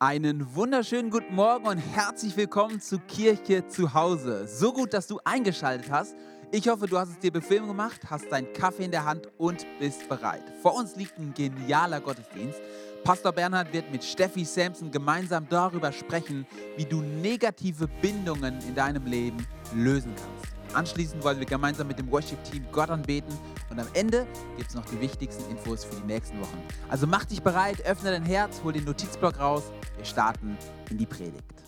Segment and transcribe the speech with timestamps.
[0.00, 4.46] Einen wunderschönen guten Morgen und herzlich willkommen zu Kirche zu Hause.
[4.46, 6.14] So gut, dass du eingeschaltet hast.
[6.52, 9.66] Ich hoffe, du hast es dir bequem gemacht, hast deinen Kaffee in der Hand und
[9.80, 10.44] bist bereit.
[10.62, 12.60] Vor uns liegt ein genialer Gottesdienst.
[13.02, 19.04] Pastor Bernhard wird mit Steffi Sampson gemeinsam darüber sprechen, wie du negative Bindungen in deinem
[19.04, 19.44] Leben
[19.74, 20.57] lösen kannst.
[20.74, 23.36] Anschließend wollen wir gemeinsam mit dem Worship-Team Gott anbeten
[23.70, 26.62] und am Ende gibt es noch die wichtigsten Infos für die nächsten Wochen.
[26.88, 29.64] Also mach dich bereit, öffne dein Herz, hol den Notizblock raus.
[29.96, 30.58] Wir starten
[30.90, 31.64] in die Predigt.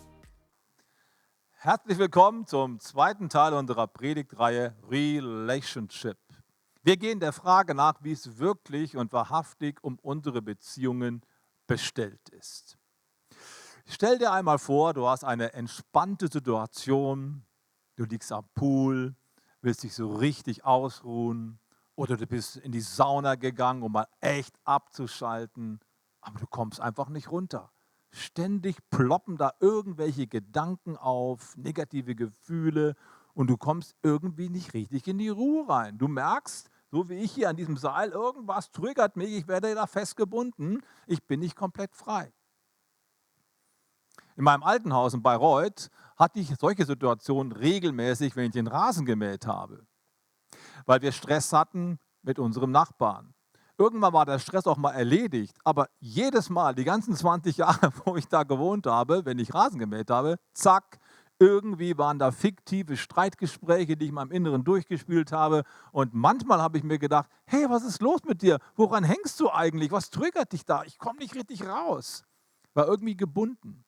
[1.50, 6.18] Herzlich willkommen zum zweiten Teil unserer Predigtreihe Relationship.
[6.82, 11.22] Wir gehen der Frage nach, wie es wirklich und wahrhaftig um unsere Beziehungen
[11.66, 12.78] bestellt ist.
[13.86, 17.44] Stell dir einmal vor, du hast eine entspannte Situation,
[18.00, 19.14] du liegst am Pool,
[19.60, 21.58] willst dich so richtig ausruhen
[21.96, 25.80] oder du bist in die Sauna gegangen, um mal echt abzuschalten,
[26.22, 27.70] aber du kommst einfach nicht runter.
[28.10, 32.96] Ständig ploppen da irgendwelche Gedanken auf, negative Gefühle
[33.34, 35.98] und du kommst irgendwie nicht richtig in die Ruhe rein.
[35.98, 39.86] Du merkst, so wie ich hier an diesem Seil, irgendwas triggert mich, ich werde da
[39.86, 42.32] festgebunden, ich bin nicht komplett frei.
[44.40, 49.04] In meinem alten Haus in Bayreuth hatte ich solche Situationen regelmäßig, wenn ich den Rasen
[49.04, 49.86] gemäht habe,
[50.86, 53.34] weil wir Stress hatten mit unserem Nachbarn.
[53.76, 58.16] Irgendwann war der Stress auch mal erledigt, aber jedes Mal, die ganzen 20 Jahre, wo
[58.16, 60.98] ich da gewohnt habe, wenn ich Rasen gemäht habe, zack,
[61.38, 65.64] irgendwie waren da fiktive Streitgespräche, die ich in meinem Inneren durchgespielt habe.
[65.92, 68.58] Und manchmal habe ich mir gedacht, hey, was ist los mit dir?
[68.74, 69.92] Woran hängst du eigentlich?
[69.92, 70.82] Was triggert dich da?
[70.84, 72.22] Ich komme nicht richtig raus.
[72.72, 73.84] War irgendwie gebunden.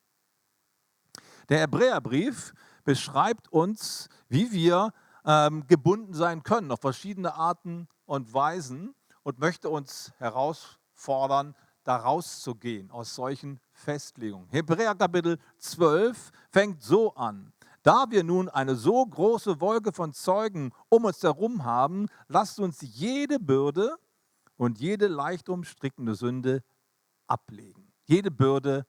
[1.48, 2.54] Der Hebräerbrief
[2.84, 4.92] beschreibt uns, wie wir
[5.24, 12.90] ähm, gebunden sein können, auf verschiedene Arten und Weisen und möchte uns herausfordern, da rauszugehen
[12.90, 14.48] aus solchen Festlegungen.
[14.50, 17.52] Hebräer Kapitel 12 fängt so an.
[17.82, 22.78] Da wir nun eine so große Wolke von Zeugen um uns herum haben, lasst uns
[22.80, 23.96] jede Bürde
[24.56, 26.62] und jede leicht umstrickende Sünde
[27.26, 27.92] ablegen.
[28.04, 28.86] Jede Bürde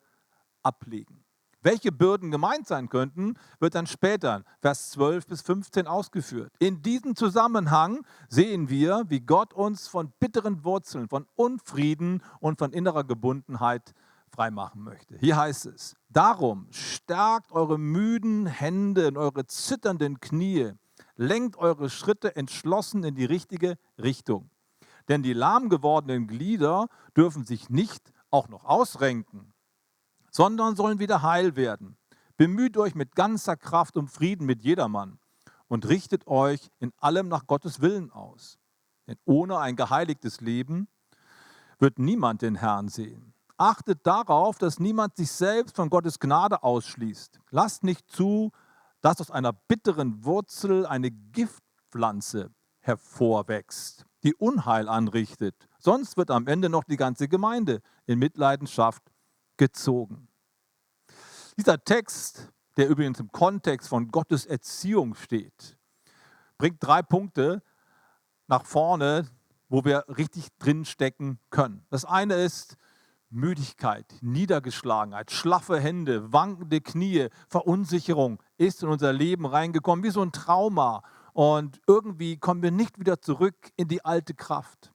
[0.62, 1.23] ablegen.
[1.64, 6.52] Welche Bürden gemeint sein könnten, wird dann später, Vers 12 bis 15 ausgeführt.
[6.60, 12.74] In diesem Zusammenhang sehen wir, wie Gott uns von bitteren Wurzeln, von Unfrieden und von
[12.74, 13.94] innerer Gebundenheit
[14.28, 15.18] freimachen möchte.
[15.20, 20.74] Hier heißt es, darum stärkt eure müden Hände und eure zitternden Knie,
[21.16, 24.50] lenkt eure Schritte entschlossen in die richtige Richtung.
[25.08, 29.53] Denn die lahm gewordenen Glieder dürfen sich nicht auch noch ausrenken
[30.34, 31.96] sondern sollen wieder heil werden.
[32.36, 35.20] Bemüht euch mit ganzer Kraft um Frieden mit jedermann
[35.68, 38.58] und richtet euch in allem nach Gottes Willen aus.
[39.08, 40.88] Denn ohne ein geheiligtes Leben
[41.80, 43.34] wird niemand den Herrn sehen.
[43.58, 47.40] Achtet darauf, dass niemand sich selbst von Gottes Gnade ausschließt.
[47.52, 48.52] Lasst nicht zu,
[49.02, 52.50] dass aus einer bitteren Wurzel eine Giftpflanze
[52.80, 55.68] hervorwächst, die Unheil anrichtet.
[55.78, 59.04] Sonst wird am Ende noch die ganze Gemeinde in Mitleidenschaft
[59.58, 60.28] gezogen.
[61.58, 65.78] Dieser Text, der übrigens im Kontext von Gottes Erziehung steht,
[66.58, 67.62] bringt drei Punkte
[68.48, 69.28] nach vorne,
[69.70, 71.86] wo wir richtig drin stecken können.
[71.90, 72.78] Das eine ist
[73.30, 80.32] Müdigkeit, Niedergeschlagenheit, schlaffe Hände, wankende Knie, Verunsicherung ist in unser Leben reingekommen, wie so ein
[80.32, 81.04] Trauma.
[81.34, 84.93] Und irgendwie kommen wir nicht wieder zurück in die alte Kraft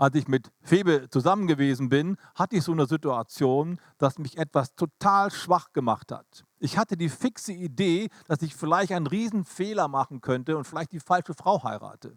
[0.00, 4.74] als ich mit Febe zusammen gewesen bin, hatte ich so eine Situation, dass mich etwas
[4.74, 6.44] total schwach gemacht hat.
[6.58, 11.00] Ich hatte die fixe Idee, dass ich vielleicht einen Riesenfehler machen könnte und vielleicht die
[11.00, 12.16] falsche Frau heirate.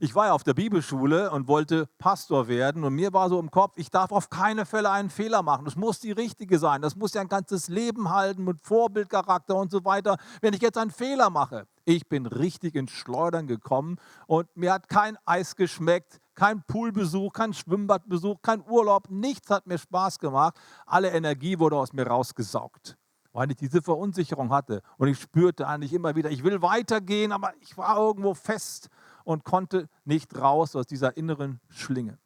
[0.00, 3.50] Ich war ja auf der Bibelschule und wollte Pastor werden und mir war so im
[3.50, 5.66] Kopf, ich darf auf keine Fälle einen Fehler machen.
[5.66, 6.80] Das muss die richtige sein.
[6.80, 10.16] Das muss ja ein ganzes Leben halten mit Vorbildcharakter und so weiter.
[10.40, 13.96] Wenn ich jetzt einen Fehler mache, ich bin richtig ins Schleudern gekommen
[14.26, 19.78] und mir hat kein Eis geschmeckt kein Poolbesuch, kein Schwimmbadbesuch, kein Urlaub, nichts hat mir
[19.78, 20.54] Spaß gemacht.
[20.84, 22.96] Alle Energie wurde aus mir rausgesaugt,
[23.32, 24.82] weil ich diese Verunsicherung hatte.
[24.98, 28.88] Und ich spürte eigentlich immer wieder, ich will weitergehen, aber ich war irgendwo fest
[29.24, 32.18] und konnte nicht raus aus dieser inneren Schlinge.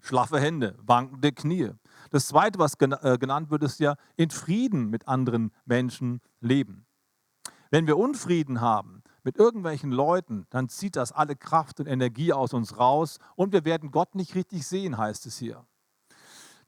[0.00, 1.70] Schlaffe Hände, wankende Knie.
[2.10, 6.87] Das Zweite, was äh, genannt wird, ist ja in Frieden mit anderen Menschen leben.
[7.70, 12.54] Wenn wir Unfrieden haben, mit irgendwelchen Leuten, dann zieht das alle Kraft und Energie aus
[12.54, 15.64] uns raus und wir werden Gott nicht richtig sehen, heißt es hier.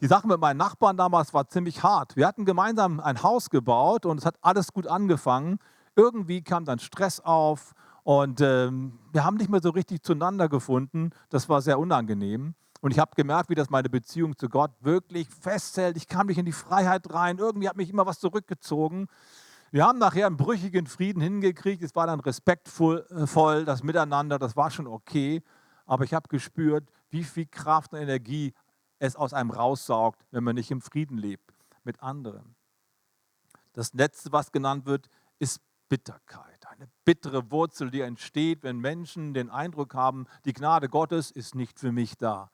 [0.01, 2.17] Die Sache mit meinen Nachbarn damals war ziemlich hart.
[2.17, 5.59] Wir hatten gemeinsam ein Haus gebaut und es hat alles gut angefangen.
[5.97, 11.11] Irgendwie kam dann Stress auf und ähm, wir haben nicht mehr so richtig zueinander gefunden.
[11.29, 12.55] Das war sehr unangenehm.
[12.81, 15.99] Und ich habe gemerkt, wie das meine Beziehung zu Gott wirklich festhält.
[15.99, 17.37] Ich kam nicht in die Freiheit rein.
[17.37, 19.07] Irgendwie hat mich immer was zurückgezogen.
[19.73, 21.83] Wir haben nachher einen brüchigen Frieden hingekriegt.
[21.83, 25.43] Es war dann respektvoll, äh, das Miteinander, das war schon okay.
[25.87, 28.53] Aber ich habe gespürt, wie viel Kraft und Energie
[28.99, 32.57] es aus einem raussaugt, wenn man nicht im Frieden lebt mit anderen.
[33.73, 35.09] Das letzte, was genannt wird,
[35.39, 36.67] ist Bitterkeit.
[36.69, 41.79] Eine bittere Wurzel, die entsteht, wenn Menschen den Eindruck haben, die Gnade Gottes ist nicht
[41.79, 42.51] für mich da.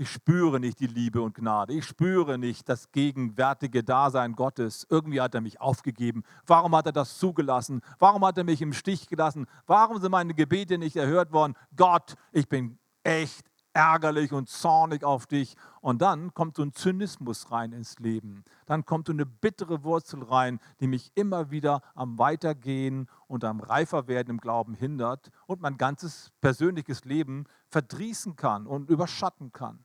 [0.00, 1.72] Ich spüre nicht die Liebe und Gnade.
[1.72, 4.86] Ich spüre nicht das gegenwärtige Dasein Gottes.
[4.88, 6.22] Irgendwie hat er mich aufgegeben.
[6.46, 7.82] Warum hat er das zugelassen?
[7.98, 9.46] Warum hat er mich im Stich gelassen?
[9.66, 11.54] Warum sind meine Gebete nicht erhört worden?
[11.74, 15.56] Gott, ich bin echt ärgerlich und zornig auf dich.
[15.80, 18.44] Und dann kommt so ein Zynismus rein ins Leben.
[18.66, 23.58] Dann kommt so eine bittere Wurzel rein, die mich immer wieder am Weitergehen und am
[23.58, 29.84] Reiferwerden im Glauben hindert und mein ganzes persönliches Leben verdrießen kann und überschatten kann.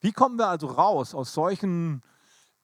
[0.00, 2.02] Wie kommen wir also raus aus solchen,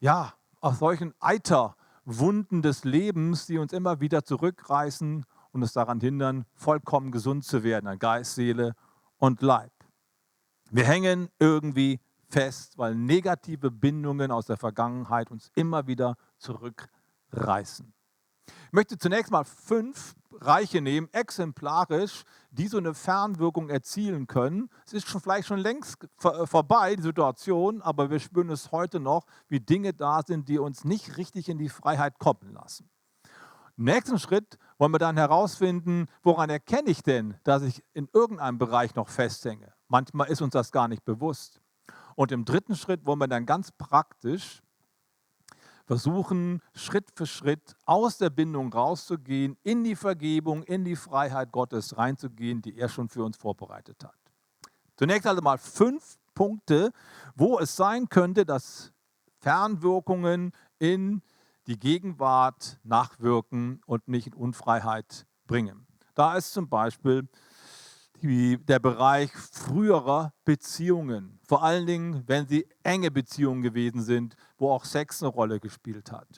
[0.00, 6.46] ja, aus solchen Eiterwunden des Lebens, die uns immer wieder zurückreißen und uns daran hindern,
[6.54, 8.74] vollkommen gesund zu werden an Geist, Seele
[9.18, 9.72] und Leib?
[10.70, 17.95] Wir hängen irgendwie fest, weil negative Bindungen aus der Vergangenheit uns immer wieder zurückreißen.
[18.66, 24.68] Ich möchte zunächst mal fünf Reiche nehmen, exemplarisch, die so eine Fernwirkung erzielen können.
[24.84, 29.00] Es ist schon vielleicht schon längst äh, vorbei, die Situation, aber wir spüren es heute
[29.00, 32.90] noch, wie Dinge da sind, die uns nicht richtig in die Freiheit kommen lassen.
[33.78, 38.58] Im nächsten Schritt wollen wir dann herausfinden, woran erkenne ich denn, dass ich in irgendeinem
[38.58, 39.74] Bereich noch festhänge.
[39.88, 41.60] Manchmal ist uns das gar nicht bewusst.
[42.14, 44.62] Und im dritten Schritt wollen wir dann ganz praktisch
[45.86, 51.96] versuchen, Schritt für Schritt aus der Bindung rauszugehen, in die Vergebung, in die Freiheit Gottes
[51.96, 54.16] reinzugehen, die er schon für uns vorbereitet hat.
[54.96, 56.92] Zunächst also mal fünf Punkte,
[57.34, 58.92] wo es sein könnte, dass
[59.40, 61.22] Fernwirkungen in
[61.66, 65.86] die Gegenwart nachwirken und nicht in Unfreiheit bringen.
[66.14, 67.28] Da ist zum Beispiel
[68.22, 74.70] die, der Bereich früherer Beziehungen, vor allen Dingen, wenn sie enge Beziehungen gewesen sind, wo
[74.70, 76.28] auch Sex eine Rolle gespielt hat.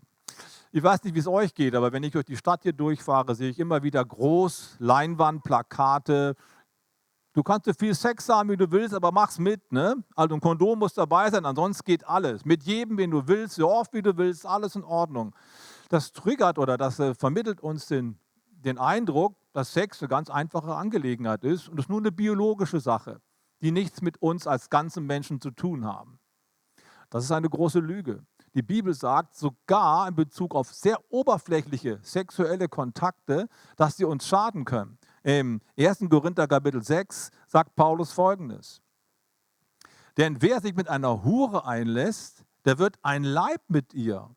[0.71, 3.35] Ich weiß nicht, wie es euch geht, aber wenn ich durch die Stadt hier durchfahre,
[3.35, 6.37] sehe ich immer wieder groß Leinwand, Plakate.
[7.33, 9.73] Du kannst so viel Sex haben, wie du willst, aber mach's mit.
[9.73, 9.97] Ne?
[10.15, 12.45] Also ein Kondom muss dabei sein, ansonsten geht alles.
[12.45, 15.35] Mit jedem, wen du willst, so oft wie du willst, alles in Ordnung.
[15.89, 18.19] Das triggert oder das äh, vermittelt uns den,
[18.51, 23.23] den Eindruck, dass Sex eine ganz einfache Angelegenheit ist und es nur eine biologische Sache,
[23.63, 26.18] die nichts mit uns als ganzen Menschen zu tun haben.
[27.11, 28.25] Das ist eine große Lüge.
[28.55, 34.65] Die Bibel sagt sogar in Bezug auf sehr oberflächliche sexuelle Kontakte, dass sie uns schaden
[34.65, 34.99] können.
[35.23, 36.07] Im 1.
[36.11, 38.81] Korinther Kapitel 6 sagt Paulus folgendes.
[40.17, 44.35] Denn wer sich mit einer Hure einlässt, der wird ein Leib mit ihr.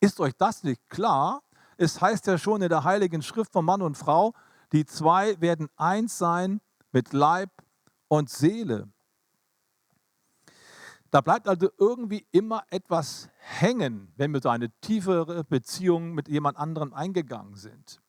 [0.00, 1.42] Ist euch das nicht klar?
[1.76, 4.32] Es heißt ja schon in der Heiligen Schrift von Mann und Frau,
[4.72, 6.60] die zwei werden eins sein
[6.92, 7.50] mit Leib
[8.08, 8.91] und Seele.
[11.12, 16.56] Da bleibt also irgendwie immer etwas hängen, wenn wir so eine tiefere Beziehung mit jemand
[16.56, 18.00] anderem eingegangen sind.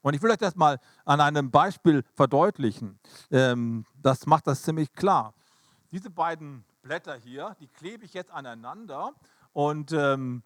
[0.00, 3.00] Und ich will euch das mal an einem Beispiel verdeutlichen.
[3.32, 5.34] Ähm, das macht das ziemlich klar.
[5.90, 9.12] Diese beiden Blätter hier, die klebe ich jetzt aneinander
[9.52, 10.44] und ähm,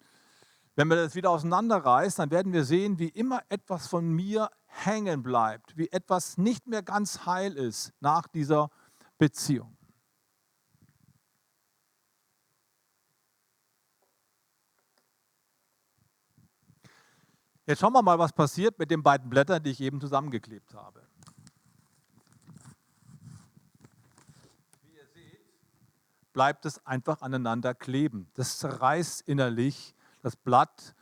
[0.75, 5.21] wenn wir das wieder auseinanderreißen, dann werden wir sehen, wie immer etwas von mir hängen
[5.21, 8.71] bleibt, wie etwas nicht mehr ganz heil ist nach dieser
[9.19, 9.76] Beziehung.
[17.67, 21.01] Jetzt schauen wir mal, was passiert mit den beiden Blättern, die ich eben zusammengeklebt habe.
[24.83, 25.41] Wie ihr seht,
[26.31, 28.29] bleibt es einfach aneinander kleben.
[28.35, 30.95] Das zerreißt innerlich das Blatt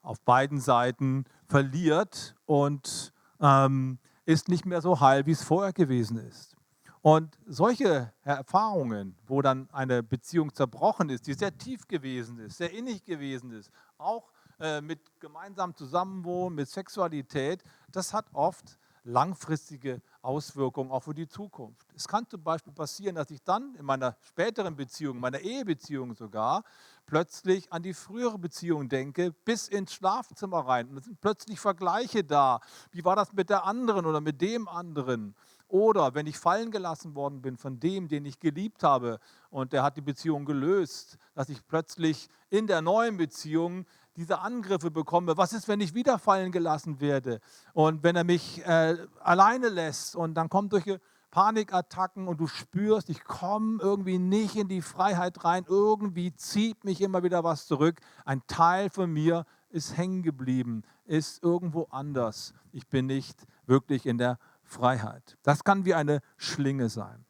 [0.00, 6.18] auf beiden Seiten verliert und ähm, ist nicht mehr so heil, wie es vorher gewesen
[6.18, 6.56] ist.
[7.00, 12.72] Und solche Erfahrungen, wo dann eine Beziehung zerbrochen ist, die sehr tief gewesen ist, sehr
[12.72, 14.30] innig gewesen ist, auch
[14.62, 21.88] äh, mit gemeinsamem Zusammenwohnen, mit Sexualität, das hat oft langfristige Auswirkungen auch für die Zukunft.
[21.96, 26.62] Es kann zum Beispiel passieren, dass ich dann in meiner späteren Beziehung, meiner Ehebeziehung sogar,
[27.06, 30.88] plötzlich an die frühere Beziehung denke, bis ins Schlafzimmer rein.
[30.88, 32.60] Und es sind plötzlich Vergleiche da.
[32.92, 35.34] Wie war das mit der anderen oder mit dem anderen?
[35.72, 39.82] Oder wenn ich fallen gelassen worden bin von dem, den ich geliebt habe und der
[39.82, 45.36] hat die Beziehung gelöst, dass ich plötzlich in der neuen Beziehung diese Angriffe bekomme.
[45.36, 47.40] Was ist, wenn ich wieder fallen gelassen werde
[47.72, 50.84] und wenn er mich äh, alleine lässt und dann kommt durch
[51.30, 57.00] Panikattacken und du spürst, ich komme irgendwie nicht in die Freiheit rein, irgendwie zieht mich
[57.00, 58.00] immer wieder was zurück.
[58.26, 62.52] Ein Teil von mir ist hängen geblieben, ist irgendwo anders.
[62.70, 65.38] Ich bin nicht wirklich in der Freiheit.
[65.42, 67.24] Das kann wie eine Schlinge sein.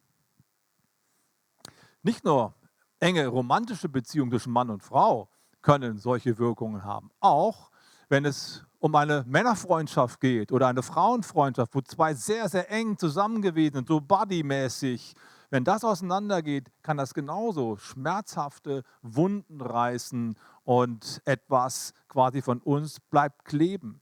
[2.03, 2.55] Nicht nur
[2.99, 5.29] enge romantische Beziehungen zwischen Mann und Frau
[5.63, 7.11] können solche Wirkungen haben.
[7.21, 7.71] Auch
[8.09, 13.41] wenn es um eine Männerfreundschaft geht oder eine Frauenfreundschaft, wo zwei sehr, sehr eng zusammen
[13.41, 15.15] gewesen sind, so bodymäßig,
[15.51, 23.45] wenn das auseinandergeht, kann das genauso schmerzhafte Wunden reißen und etwas quasi von uns bleibt
[23.45, 24.01] kleben.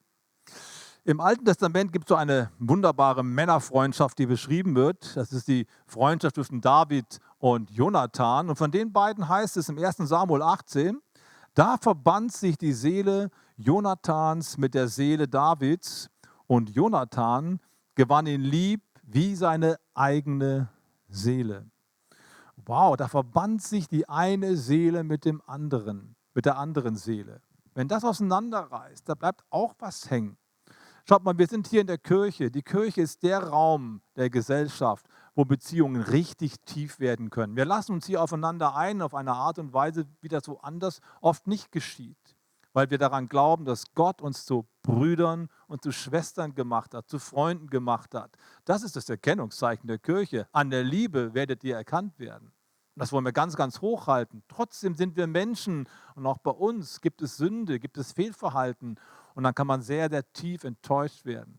[1.04, 5.16] Im Alten Testament gibt es so eine wunderbare Männerfreundschaft, die beschrieben wird.
[5.16, 8.50] Das ist die Freundschaft zwischen David und Jonathan.
[8.50, 11.00] Und von den beiden heißt es im 1 Samuel 18,
[11.54, 16.08] da verband sich die Seele Jonathans mit der Seele Davids
[16.46, 17.60] und Jonathan
[17.94, 20.68] gewann ihn lieb wie seine eigene
[21.08, 21.66] Seele.
[22.56, 27.40] Wow, da verband sich die eine Seele mit dem anderen, mit der anderen Seele.
[27.74, 30.36] Wenn das auseinanderreißt, da bleibt auch was hängen.
[31.08, 32.50] Schaut mal, wir sind hier in der Kirche.
[32.50, 35.06] Die Kirche ist der Raum der Gesellschaft,
[35.40, 37.56] wo Beziehungen richtig tief werden können.
[37.56, 41.00] Wir lassen uns hier aufeinander ein auf eine Art und Weise, wie das so anders
[41.22, 42.36] oft nicht geschieht
[42.72, 47.18] weil wir daran glauben, dass Gott uns zu Brüdern und zu Schwestern gemacht hat, zu
[47.18, 48.36] Freunden gemacht hat.
[48.64, 50.46] Das ist das Erkennungszeichen der Kirche.
[50.52, 52.52] An der Liebe werdet ihr erkannt werden.
[52.94, 54.44] Das wollen wir ganz, ganz hochhalten.
[54.46, 59.00] Trotzdem sind wir Menschen und auch bei uns gibt es Sünde, gibt es Fehlverhalten
[59.34, 61.58] und dann kann man sehr, sehr tief enttäuscht werden.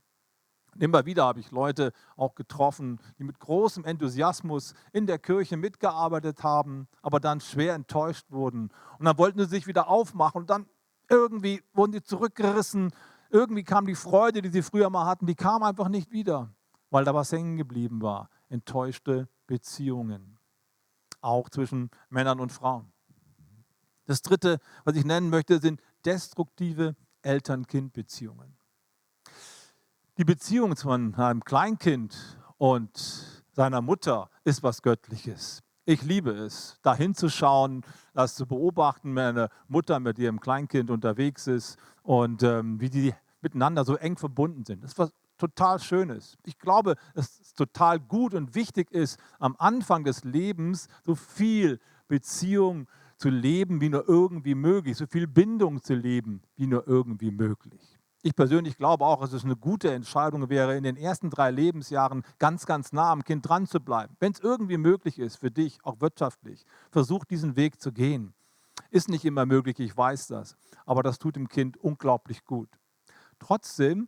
[0.80, 6.44] Immer wieder habe ich Leute auch getroffen, die mit großem Enthusiasmus in der Kirche mitgearbeitet
[6.44, 8.70] haben, aber dann schwer enttäuscht wurden.
[8.98, 10.68] Und dann wollten sie sich wieder aufmachen und dann
[11.10, 12.94] irgendwie wurden die zurückgerissen.
[13.30, 16.54] Irgendwie kam die Freude, die sie früher mal hatten, die kam einfach nicht wieder,
[16.90, 18.30] weil da was hängen geblieben war.
[18.48, 20.40] Enttäuschte Beziehungen.
[21.20, 22.92] Auch zwischen Männern und Frauen.
[24.06, 28.58] Das dritte, was ich nennen möchte, sind destruktive Eltern-Kind-Beziehungen.
[30.22, 32.16] Die Beziehung zwischen einem Kleinkind
[32.60, 35.64] und seiner Mutter ist was Göttliches.
[35.86, 41.48] Ich liebe es, da hinzuschauen, das zu beobachten, wenn eine Mutter mit ihrem Kleinkind unterwegs
[41.48, 44.84] ist und ähm, wie die miteinander so eng verbunden sind.
[44.84, 46.38] Das ist was total Schönes.
[46.44, 51.80] Ich glaube, dass es total gut und wichtig ist, am Anfang des Lebens so viel
[52.08, 52.88] Beziehung
[53.18, 58.01] zu leben, wie nur irgendwie möglich, so viel Bindung zu leben, wie nur irgendwie möglich.
[58.24, 62.24] Ich persönlich glaube auch, dass es eine gute Entscheidung wäre, in den ersten drei Lebensjahren
[62.38, 64.16] ganz, ganz nah am Kind dran zu bleiben.
[64.20, 68.34] Wenn es irgendwie möglich ist für dich, auch wirtschaftlich, versuch diesen Weg zu gehen.
[68.92, 72.70] Ist nicht immer möglich, ich weiß das, aber das tut dem Kind unglaublich gut.
[73.40, 74.08] Trotzdem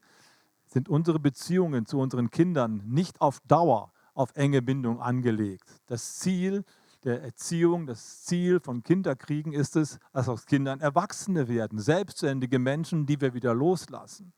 [0.67, 5.81] sind unsere Beziehungen zu unseren Kindern nicht auf Dauer auf enge Bindung angelegt.
[5.87, 11.47] Das Ziel ist, der Erziehung, das Ziel von Kinderkriegen ist es, dass aus Kindern Erwachsene
[11.47, 14.33] werden, selbstständige Menschen, die wir wieder loslassen.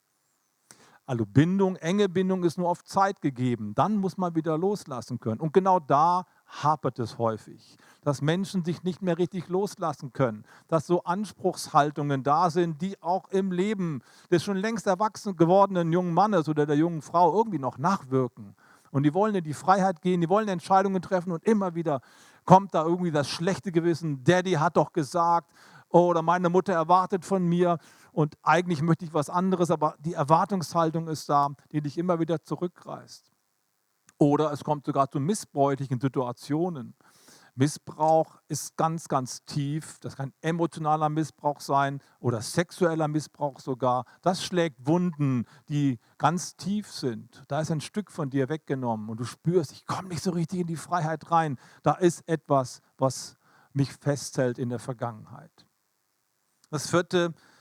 [1.07, 3.73] Also Bindung, enge Bindung ist nur auf Zeit gegeben.
[3.75, 5.39] Dann muss man wieder loslassen können.
[5.39, 10.87] Und genau da hapert es häufig, dass Menschen sich nicht mehr richtig loslassen können, dass
[10.87, 16.49] so Anspruchshaltungen da sind, die auch im Leben des schon längst erwachsen gewordenen jungen Mannes
[16.49, 18.55] oder der jungen Frau irgendwie noch nachwirken.
[18.91, 22.01] Und die wollen in die Freiheit gehen, die wollen Entscheidungen treffen und immer wieder
[22.45, 25.51] kommt da irgendwie das schlechte Gewissen, Daddy hat doch gesagt
[25.89, 27.79] oder meine Mutter erwartet von mir
[28.11, 32.41] und eigentlich möchte ich was anderes, aber die Erwartungshaltung ist da, die dich immer wieder
[32.41, 33.31] zurückreißt.
[34.17, 36.95] Oder es kommt sogar zu missbräuchlichen Situationen.
[37.55, 39.97] Missbrauch ist ganz, ganz tief.
[40.01, 44.05] Das kann emotionaler Missbrauch sein oder sexueller Missbrauch sogar.
[44.21, 47.43] Das schlägt Wunden, die ganz tief sind.
[47.47, 50.59] Da ist ein Stück von dir weggenommen und du spürst, ich komme nicht so richtig
[50.59, 51.57] in die Freiheit rein.
[51.81, 53.37] Da ist etwas, was
[53.73, 55.65] mich festhält in der Vergangenheit.
[56.71, 57.54] Das vierte ist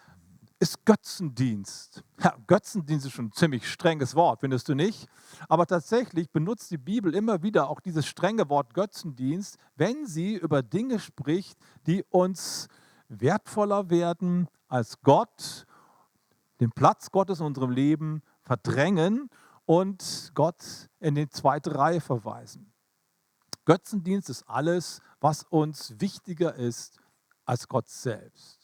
[0.84, 2.02] Götzendienst.
[2.22, 5.08] Ja, Götzendienst ist schon ein ziemlich strenges Wort, findest du nicht?
[5.48, 10.62] Aber tatsächlich benutzt die Bibel immer wieder auch dieses strenge Wort Götzendienst, wenn sie über
[10.62, 12.68] Dinge spricht, die uns
[13.08, 15.66] wertvoller werden als Gott,
[16.60, 19.28] den Platz Gottes in unserem Leben verdrängen
[19.66, 22.72] und Gott in die zweite Reihe verweisen.
[23.64, 26.98] Götzendienst ist alles, was uns wichtiger ist
[27.44, 28.63] als Gott selbst.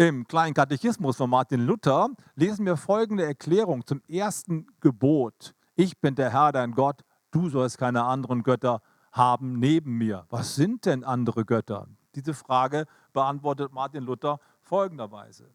[0.00, 5.54] Im kleinen Katechismus von Martin Luther lesen wir folgende Erklärung zum ersten Gebot.
[5.74, 8.80] Ich bin der Herr, dein Gott, du sollst keine anderen Götter
[9.12, 10.24] haben neben mir.
[10.30, 11.86] Was sind denn andere Götter?
[12.14, 15.50] Diese Frage beantwortet Martin Luther folgenderweise.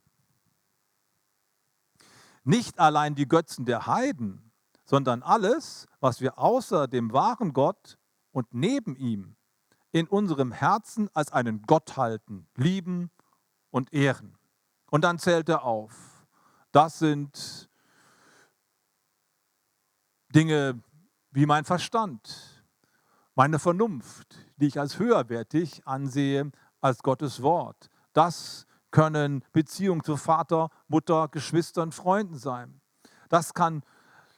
[2.43, 4.51] Nicht allein die Götzen der Heiden,
[4.83, 7.97] sondern alles, was wir außer dem wahren Gott
[8.31, 9.37] und neben ihm
[9.91, 13.09] in unserem Herzen als einen Gott halten, lieben
[13.75, 14.37] und ehren.
[14.89, 16.25] Und dann zählt er auf.
[16.71, 17.69] Das sind
[20.33, 20.81] Dinge
[21.31, 22.63] wie mein Verstand,
[23.35, 27.89] meine Vernunft, die ich als höherwertig ansehe als Gottes Wort.
[28.13, 32.79] Das können Beziehungen zu Vater, Mutter, Geschwistern, Freunden sein.
[33.27, 33.83] Das kann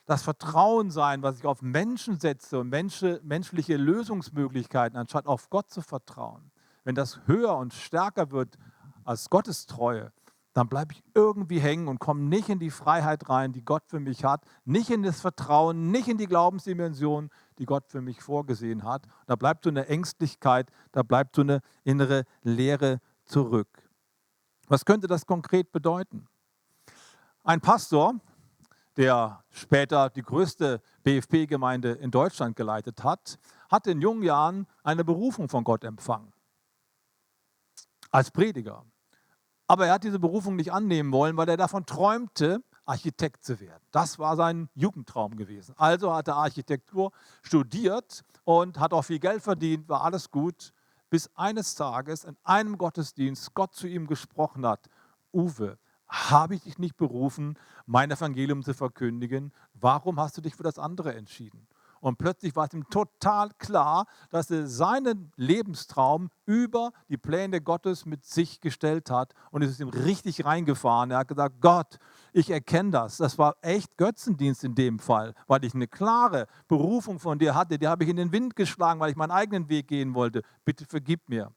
[0.07, 5.83] das Vertrauen sein, was ich auf Menschen setze und menschliche Lösungsmöglichkeiten, anstatt auf Gott zu
[5.83, 6.49] vertrauen.
[6.83, 8.57] Wenn das höher und stärker wird
[9.07, 10.11] als Gottes Treue,
[10.53, 13.99] dann bleibe ich irgendwie hängen und komme nicht in die Freiheit rein, die Gott für
[13.99, 18.83] mich hat, nicht in das Vertrauen, nicht in die Glaubensdimension, die Gott für mich vorgesehen
[18.83, 19.07] hat.
[19.27, 23.87] Da bleibt so eine Ängstlichkeit, da bleibt so eine innere Leere zurück.
[24.67, 26.27] Was könnte das konkret bedeuten?
[27.43, 28.15] Ein Pastor,
[28.97, 33.37] der später die größte BFP-Gemeinde in Deutschland geleitet hat,
[33.69, 36.33] hat in jungen Jahren eine Berufung von Gott empfangen.
[38.09, 38.83] Als Prediger.
[39.67, 43.83] Aber er hat diese Berufung nicht annehmen wollen, weil er davon träumte, Architekt zu werden.
[43.91, 45.75] Das war sein Jugendtraum gewesen.
[45.77, 50.73] Also hat er Architektur studiert und hat auch viel Geld verdient, war alles gut,
[51.09, 54.87] bis eines Tages in einem Gottesdienst Gott zu ihm gesprochen hat,
[55.33, 59.51] Uwe, habe ich dich nicht berufen, mein Evangelium zu verkündigen?
[59.73, 61.67] Warum hast du dich für das andere entschieden?
[61.99, 68.05] Und plötzlich war es ihm total klar, dass er seinen Lebenstraum über die Pläne Gottes
[68.05, 71.11] mit sich gestellt hat und es ist ihm richtig reingefahren.
[71.11, 71.97] Er hat gesagt, Gott,
[72.33, 73.17] ich erkenne das.
[73.17, 77.77] Das war echt Götzendienst in dem Fall, weil ich eine klare Berufung von dir hatte.
[77.77, 80.41] Die habe ich in den Wind geschlagen, weil ich meinen eigenen Weg gehen wollte.
[80.65, 81.51] Bitte vergib mir.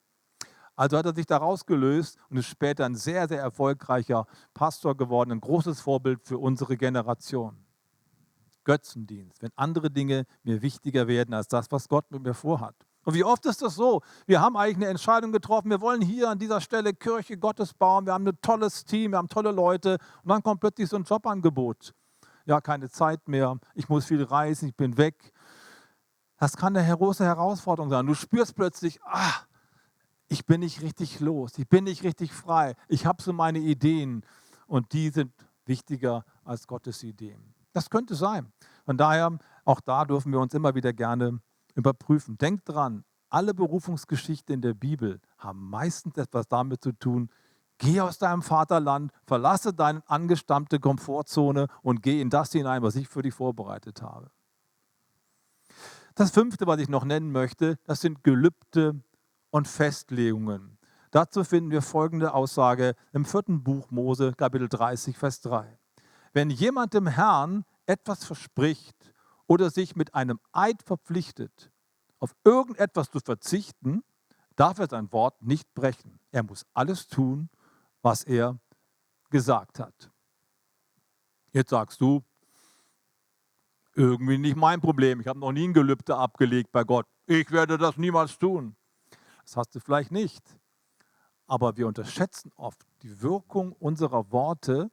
[0.80, 5.32] Also hat er sich daraus gelöst und ist später ein sehr, sehr erfolgreicher Pastor geworden,
[5.32, 7.66] ein großes Vorbild für unsere Generation.
[8.64, 12.75] Götzendienst, wenn andere Dinge mir wichtiger werden als das, was Gott mit mir vorhat.
[13.05, 14.03] Und wie oft ist das so?
[14.27, 18.05] Wir haben eigentlich eine Entscheidung getroffen, wir wollen hier an dieser Stelle Kirche Gottes bauen,
[18.05, 21.05] wir haben ein tolles Team, wir haben tolle Leute und dann kommt plötzlich so ein
[21.05, 21.94] Jobangebot.
[22.44, 25.33] Ja, keine Zeit mehr, ich muss viel reisen, ich bin weg.
[26.38, 28.07] Das kann eine große Herausforderung sein.
[28.07, 29.33] Du spürst plötzlich, ah,
[30.29, 34.25] ich bin nicht richtig los, ich bin nicht richtig frei, ich habe so meine Ideen
[34.66, 35.33] und die sind
[35.64, 37.55] wichtiger als Gottes Ideen.
[37.72, 38.52] Das könnte sein.
[38.85, 41.40] Von daher, auch da dürfen wir uns immer wieder gerne
[41.74, 42.38] überprüfen.
[42.38, 47.30] Denkt dran, alle Berufungsgeschichten in der Bibel haben meistens etwas damit zu tun,
[47.78, 53.09] geh aus deinem Vaterland, verlasse deine angestammte Komfortzone und geh in das hinein, was ich
[53.09, 54.30] für dich vorbereitet habe.
[56.14, 59.00] Das fünfte, was ich noch nennen möchte, das sind Gelübde
[59.50, 60.76] und Festlegungen.
[61.11, 65.80] Dazu finden wir folgende Aussage im vierten Buch Mose, Kapitel 30, Vers 3.
[66.33, 69.14] Wenn jemand dem Herrn etwas verspricht
[69.47, 71.73] oder sich mit einem Eid verpflichtet,
[72.19, 74.05] auf irgendetwas zu verzichten,
[74.55, 76.21] darf er sein Wort nicht brechen.
[76.31, 77.49] Er muss alles tun,
[78.03, 78.59] was er
[79.31, 80.11] gesagt hat.
[81.53, 82.23] Jetzt sagst du,
[83.95, 85.21] irgendwie nicht mein Problem.
[85.21, 87.07] Ich habe noch nie ein Gelübde abgelegt bei Gott.
[87.27, 88.77] Ich werde das niemals tun.
[89.43, 90.45] Das hast du vielleicht nicht.
[91.47, 94.90] Aber wir unterschätzen oft die Wirkung unserer Worte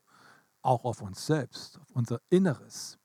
[0.62, 2.98] auch auf uns selbst, auf unser Inneres.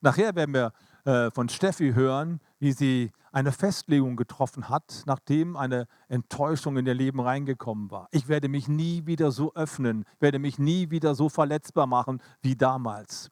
[0.00, 0.72] Nachher werden wir
[1.04, 6.94] äh, von Steffi hören, wie sie eine Festlegung getroffen hat, nachdem eine Enttäuschung in ihr
[6.94, 8.08] Leben reingekommen war.
[8.10, 12.56] Ich werde mich nie wieder so öffnen, werde mich nie wieder so verletzbar machen wie
[12.56, 13.30] damals.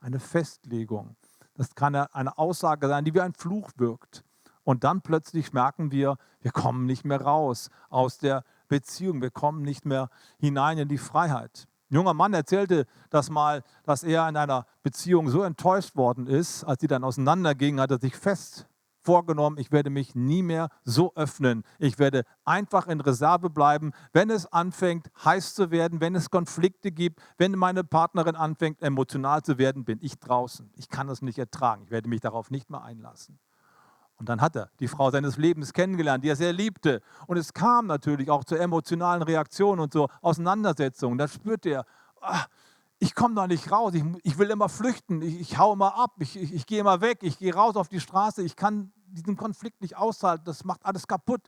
[0.00, 1.16] Eine Festlegung.
[1.54, 4.24] Das kann eine Aussage sein, die wie ein Fluch wirkt.
[4.62, 9.62] Und dann plötzlich merken wir, wir kommen nicht mehr raus aus der Beziehung, wir kommen
[9.62, 11.66] nicht mehr hinein in die Freiheit.
[11.90, 16.64] Ein junger Mann erzählte das mal, dass er in einer Beziehung so enttäuscht worden ist,
[16.64, 18.66] als sie dann auseinandergingen, hat er sich fest
[19.02, 21.64] vorgenommen, ich werde mich nie mehr so öffnen.
[21.78, 26.92] Ich werde einfach in Reserve bleiben, wenn es anfängt, heiß zu werden, wenn es Konflikte
[26.92, 30.70] gibt, wenn meine Partnerin anfängt, emotional zu werden, bin ich draußen.
[30.76, 31.84] Ich kann das nicht ertragen.
[31.84, 33.38] Ich werde mich darauf nicht mehr einlassen.
[34.20, 37.00] Und dann hat er die Frau seines Lebens kennengelernt, die er sehr liebte.
[37.26, 41.16] Und es kam natürlich auch zu emotionalen Reaktionen und zu Auseinandersetzungen.
[41.16, 41.86] Da spürte er,
[42.20, 42.46] ach,
[42.98, 46.16] ich komme da nicht raus, ich, ich, will immer flüchten, ich, ich hau immer ab,
[46.18, 49.38] ich, ich, ich gehe immer weg, ich gehe raus auf die Straße, ich kann diesen
[49.38, 51.40] Konflikt nicht aushalten, das macht alles kaputt.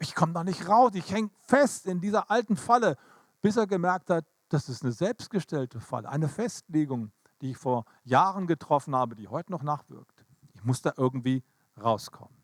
[0.00, 2.96] Ich komme da nicht raus, ich hänge fest in dieser alten Falle,
[3.40, 8.48] bis er gemerkt hat, das ist eine selbstgestellte Falle, eine Festlegung, die ich vor Jahren
[8.48, 10.24] getroffen habe, die heute noch nachwirkt.
[10.54, 11.44] Ich muss da irgendwie
[11.80, 12.34] rauskommen.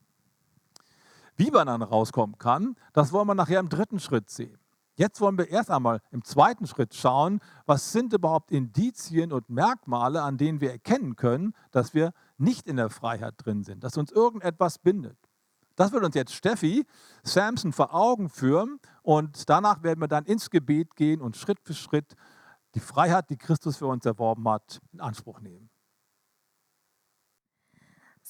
[1.37, 4.59] Wie man dann rauskommen kann, das wollen wir nachher im dritten Schritt sehen.
[4.95, 10.21] Jetzt wollen wir erst einmal im zweiten Schritt schauen, was sind überhaupt Indizien und Merkmale,
[10.21, 14.13] an denen wir erkennen können, dass wir nicht in der Freiheit drin sind, dass uns
[14.13, 15.17] irgendetwas bindet.
[15.77, 16.85] Das wird uns jetzt Steffi
[17.23, 21.73] Samson vor Augen führen und danach werden wir dann ins Gebet gehen und Schritt für
[21.73, 22.15] Schritt
[22.75, 25.71] die Freiheit, die Christus für uns erworben hat, in Anspruch nehmen.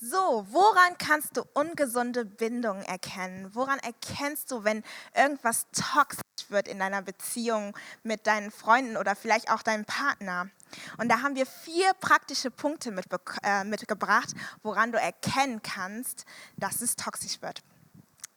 [0.03, 3.55] So, woran kannst du ungesunde Bindungen erkennen?
[3.55, 4.83] Woran erkennst du, wenn
[5.15, 10.49] irgendwas toxisch wird in deiner Beziehung mit deinen Freunden oder vielleicht auch deinem Partner?
[10.97, 12.95] Und da haben wir vier praktische Punkte
[13.43, 14.33] äh, mitgebracht,
[14.63, 16.25] woran du erkennen kannst,
[16.57, 17.63] dass es toxisch wird.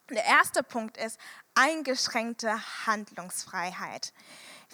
[0.10, 1.18] Der erste Punkt ist
[1.56, 4.12] eingeschränkte Handlungsfreiheit.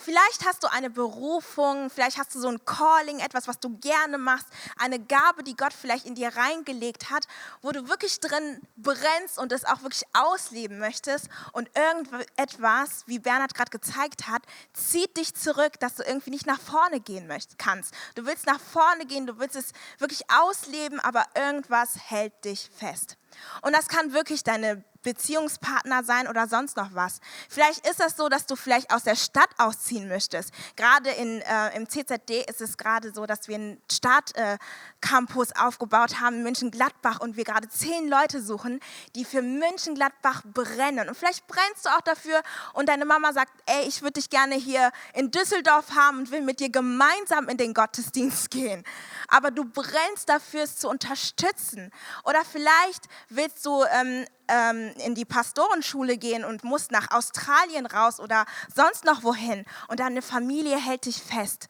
[0.01, 4.17] Vielleicht hast du eine Berufung, vielleicht hast du so ein Calling, etwas, was du gerne
[4.17, 7.27] machst, eine Gabe, die Gott vielleicht in dir reingelegt hat,
[7.61, 13.53] wo du wirklich drin brennst und es auch wirklich ausleben möchtest und irgendetwas, wie Bernhard
[13.53, 17.93] gerade gezeigt hat, zieht dich zurück, dass du irgendwie nicht nach vorne gehen möchtest, kannst.
[18.15, 23.17] Du willst nach vorne gehen, du willst es wirklich ausleben, aber irgendwas hält dich fest.
[23.61, 27.19] Und das kann wirklich deine Beziehungspartner sein oder sonst noch was.
[27.49, 30.51] Vielleicht ist das so, dass du vielleicht aus der Stadt ausziehen möchtest.
[30.75, 36.19] Gerade in, äh, im CZD ist es gerade so, dass wir einen Stadtcampus äh, aufgebaut
[36.19, 38.79] haben in München-Gladbach und wir gerade zehn Leute suchen,
[39.15, 41.07] die für München-Gladbach brennen.
[41.07, 42.41] Und vielleicht brennst du auch dafür
[42.73, 46.41] und deine Mama sagt, ey, ich würde dich gerne hier in Düsseldorf haben und will
[46.41, 48.83] mit dir gemeinsam in den Gottesdienst gehen.
[49.27, 51.91] Aber du brennst dafür, es zu unterstützen.
[52.23, 58.19] Oder vielleicht willst du ähm, ähm, in die Pastorenschule gehen und musst nach Australien raus
[58.19, 61.67] oder sonst noch wohin und deine Familie hält dich fest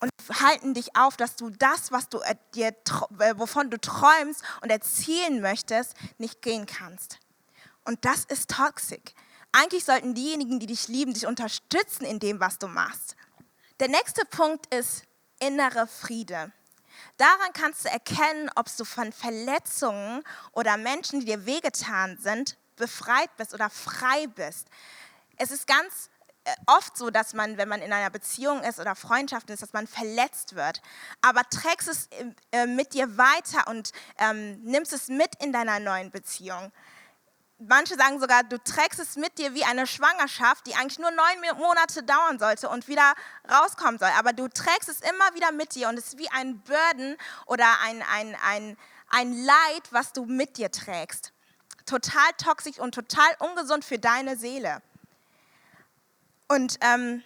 [0.00, 0.10] und
[0.42, 2.74] halten dich auf, dass du das, was du äh, dir,
[3.20, 7.18] äh, wovon du träumst und erzielen möchtest, nicht gehen kannst.
[7.84, 9.14] Und das ist toxisch.
[9.52, 13.16] Eigentlich sollten diejenigen, die dich lieben, dich unterstützen in dem, was du machst.
[13.80, 15.04] Der nächste Punkt ist
[15.38, 16.52] innere Friede.
[17.16, 20.22] Daran kannst du erkennen, ob du von Verletzungen
[20.52, 24.68] oder Menschen, die dir wehgetan sind, befreit bist oder frei bist.
[25.36, 26.10] Es ist ganz
[26.44, 29.72] äh, oft so, dass man, wenn man in einer Beziehung ist oder Freundschaft ist, dass
[29.72, 30.82] man verletzt wird.
[31.20, 32.08] Aber trägst es
[32.50, 36.72] äh, mit dir weiter und ähm, nimmst es mit in deiner neuen Beziehung
[37.68, 41.58] manche sagen sogar, du trägst es mit dir wie eine Schwangerschaft, die eigentlich nur neun
[41.58, 43.14] Monate dauern sollte und wieder
[43.50, 44.10] rauskommen soll.
[44.18, 47.66] Aber du trägst es immer wieder mit dir und es ist wie ein Burden oder
[47.82, 48.76] ein, ein, ein,
[49.10, 51.32] ein Leid, was du mit dir trägst.
[51.86, 54.82] Total toxisch und total ungesund für deine Seele.
[56.48, 57.22] Und ähm,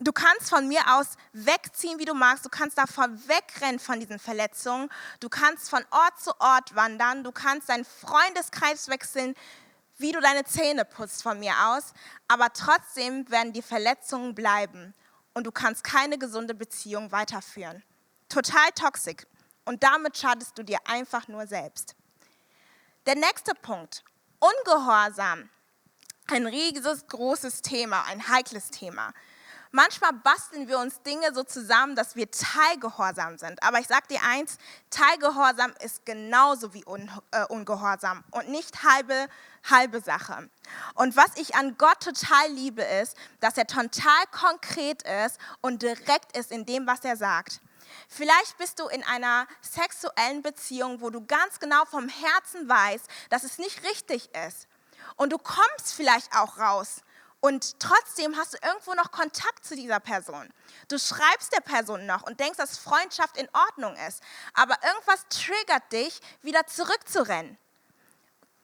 [0.00, 2.44] du kannst von mir aus wegziehen, wie du magst.
[2.44, 4.88] Du kannst davon wegrennen von diesen Verletzungen.
[5.20, 7.24] Du kannst von Ort zu Ort wandern.
[7.24, 9.34] Du kannst deinen Freundeskreis wechseln,
[10.02, 11.94] wie du deine Zähne putzt von mir aus,
[12.28, 14.94] aber trotzdem werden die Verletzungen bleiben
[15.32, 17.82] und du kannst keine gesunde Beziehung weiterführen.
[18.28, 19.26] Total toxisch
[19.64, 21.94] und damit schadest du dir einfach nur selbst.
[23.06, 24.04] Der nächste Punkt,
[24.38, 25.48] Ungehorsam.
[26.28, 29.12] Ein riesiges, großes Thema, ein heikles Thema.
[29.70, 33.62] Manchmal basteln wir uns Dinge so zusammen, dass wir teilgehorsam sind.
[33.62, 34.58] Aber ich sage dir eins,
[34.90, 39.28] Teilgehorsam ist genauso wie Un äh, Ungehorsam und nicht halbe,
[39.68, 40.48] halbe Sache.
[40.94, 46.36] Und was ich an Gott total liebe, ist, dass er total konkret ist und direkt
[46.36, 47.60] ist in dem, was er sagt.
[48.08, 53.44] Vielleicht bist du in einer sexuellen Beziehung, wo du ganz genau vom Herzen weißt, dass
[53.44, 54.66] es nicht richtig ist.
[55.16, 57.02] Und du kommst vielleicht auch raus
[57.44, 60.48] und trotzdem hast du irgendwo noch Kontakt zu dieser Person.
[60.86, 64.22] Du schreibst der Person noch und denkst, dass Freundschaft in Ordnung ist.
[64.54, 67.58] Aber irgendwas triggert dich, wieder zurückzurennen.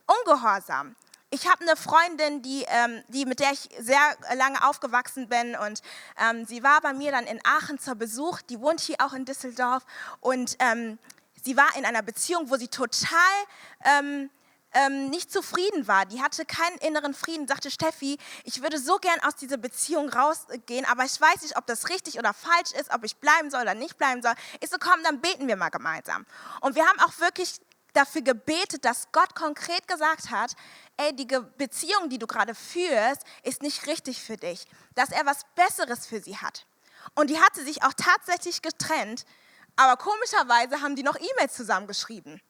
[0.09, 0.97] Ungehorsam.
[1.31, 4.01] Ich habe eine Freundin, die, ähm, die, mit der ich sehr
[4.35, 5.83] lange aufgewachsen bin und
[6.19, 8.41] ähm, sie war bei mir dann in Aachen zur Besuch.
[8.43, 9.85] Die wohnt hier auch in Düsseldorf
[10.21, 10.99] und ähm,
[11.45, 13.11] sie war in einer Beziehung, wo sie total
[13.85, 14.31] ähm,
[14.75, 19.19] ähm, nicht zufrieden war, die hatte keinen inneren Frieden, sagte Steffi, ich würde so gern
[19.27, 23.05] aus dieser Beziehung rausgehen, aber ich weiß nicht, ob das richtig oder falsch ist, ob
[23.05, 24.35] ich bleiben soll oder nicht bleiben soll.
[24.61, 26.27] Ich so, komm, dann beten wir mal gemeinsam.
[26.61, 27.61] Und wir haben auch wirklich
[27.93, 30.55] dafür gebetet, dass Gott konkret gesagt hat,
[30.97, 35.43] ey, die Beziehung, die du gerade führst, ist nicht richtig für dich, dass er was
[35.55, 36.67] Besseres für sie hat.
[37.15, 39.25] Und die hatte sich auch tatsächlich getrennt,
[39.77, 42.41] aber komischerweise haben die noch E-Mails zusammengeschrieben.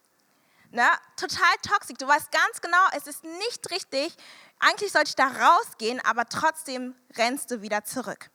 [0.70, 0.86] Ne?
[1.16, 1.96] Total toxisch.
[1.98, 4.14] Du weißt ganz genau, es ist nicht richtig.
[4.58, 8.30] Eigentlich sollte ich da rausgehen, aber trotzdem rennst du wieder zurück.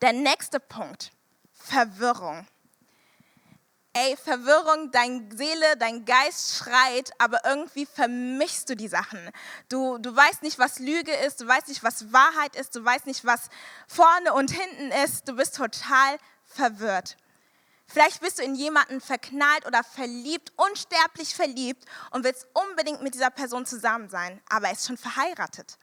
[0.00, 1.12] Der nächste Punkt,
[1.52, 2.46] Verwirrung.
[3.92, 9.18] Ey, Verwirrung, deine Seele, dein Geist schreit, aber irgendwie vermischst du die Sachen.
[9.68, 13.06] Du, du weißt nicht, was Lüge ist, du weißt nicht, was Wahrheit ist, du weißt
[13.06, 13.48] nicht, was
[13.88, 17.16] vorne und hinten ist, du bist total verwirrt.
[17.86, 23.30] Vielleicht bist du in jemanden verknallt oder verliebt, unsterblich verliebt und willst unbedingt mit dieser
[23.30, 25.76] Person zusammen sein, aber er ist schon verheiratet.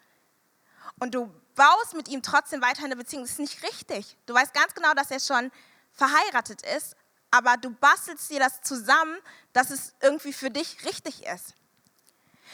[0.99, 3.23] Und du baust mit ihm trotzdem weiter eine Beziehung.
[3.23, 4.15] Das ist nicht richtig.
[4.25, 5.51] Du weißt ganz genau, dass er schon
[5.91, 6.95] verheiratet ist,
[7.31, 9.17] aber du bastelst dir das zusammen,
[9.53, 11.53] dass es irgendwie für dich richtig ist.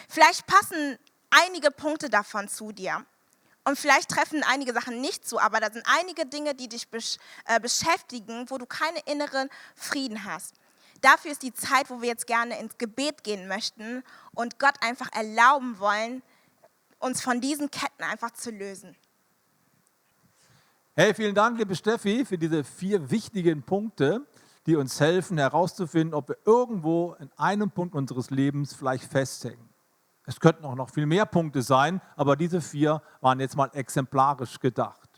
[0.09, 0.97] Vielleicht passen
[1.29, 3.05] einige Punkte davon zu dir.
[3.65, 7.17] Und vielleicht treffen einige Sachen nicht zu, aber da sind einige Dinge, die dich besch
[7.45, 10.55] äh, beschäftigen, wo du keinen inneren Frieden hast.
[10.99, 15.09] Dafür ist die Zeit, wo wir jetzt gerne ins Gebet gehen möchten und Gott einfach
[15.13, 16.21] erlauben wollen,
[16.99, 18.95] uns von diesen Ketten einfach zu lösen.
[20.95, 24.25] Hey, vielen Dank, liebe Steffi, für diese vier wichtigen Punkte,
[24.65, 29.69] die uns helfen herauszufinden, ob wir irgendwo in einem Punkt unseres Lebens vielleicht festhängen.
[30.25, 34.59] Es könnten auch noch viel mehr Punkte sein, aber diese vier waren jetzt mal exemplarisch
[34.59, 35.09] gedacht.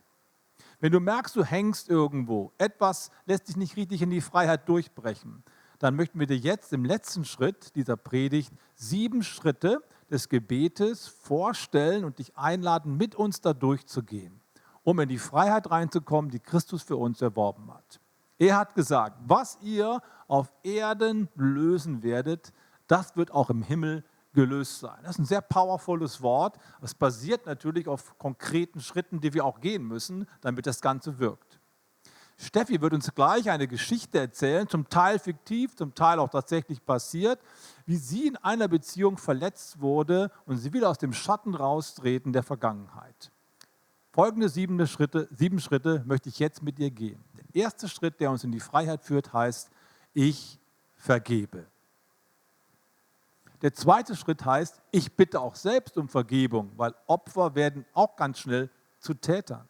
[0.79, 5.43] Wenn du merkst, du hängst irgendwo, etwas lässt dich nicht richtig in die Freiheit durchbrechen,
[5.79, 12.05] dann möchten wir dir jetzt im letzten Schritt dieser Predigt sieben Schritte des Gebetes vorstellen
[12.05, 14.41] und dich einladen, mit uns da durchzugehen,
[14.83, 17.99] um in die Freiheit reinzukommen, die Christus für uns erworben hat.
[18.37, 22.51] Er hat gesagt, was ihr auf Erden lösen werdet,
[22.87, 24.99] das wird auch im Himmel gelöst sein.
[25.03, 26.57] Das ist ein sehr powervolles Wort.
[26.81, 31.59] Es basiert natürlich auf konkreten Schritten, die wir auch gehen müssen, damit das Ganze wirkt.
[32.37, 37.39] Steffi wird uns gleich eine Geschichte erzählen, zum Teil fiktiv, zum Teil auch tatsächlich passiert,
[37.85, 42.43] wie sie in einer Beziehung verletzt wurde und sie will aus dem Schatten raustreten der
[42.43, 43.31] Vergangenheit.
[44.15, 47.21] Folgende sieben Schritte, sieben Schritte möchte ich jetzt mit ihr gehen.
[47.53, 49.69] Der erste Schritt, der uns in die Freiheit führt, heißt,
[50.13, 50.57] ich
[50.95, 51.65] vergebe.
[53.61, 58.39] Der zweite Schritt heißt, ich bitte auch selbst um Vergebung, weil Opfer werden auch ganz
[58.39, 59.67] schnell zu Tätern.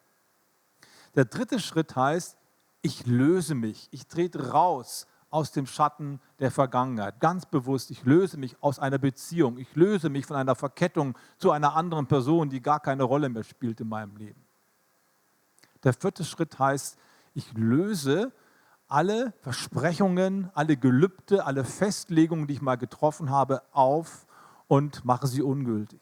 [1.16, 2.36] Der dritte Schritt heißt,
[2.82, 7.20] ich löse mich, ich trete raus aus dem Schatten der Vergangenheit.
[7.20, 11.50] Ganz bewusst, ich löse mich aus einer Beziehung, ich löse mich von einer Verkettung zu
[11.50, 14.42] einer anderen Person, die gar keine Rolle mehr spielt in meinem Leben.
[15.84, 16.96] Der vierte Schritt heißt,
[17.34, 18.32] ich löse
[18.88, 24.26] alle Versprechungen, alle Gelübde, alle Festlegungen, die ich mal getroffen habe, auf
[24.68, 26.00] und mache sie ungültig.